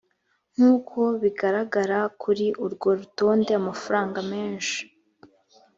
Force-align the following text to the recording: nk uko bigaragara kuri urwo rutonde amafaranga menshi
nk 0.53 0.59
uko 0.73 0.99
bigaragara 1.21 1.99
kuri 2.21 2.45
urwo 2.65 2.89
rutonde 2.99 3.51
amafaranga 3.61 4.19
menshi 4.31 4.79